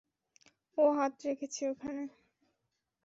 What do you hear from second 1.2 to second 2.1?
রেখেছে এখানে।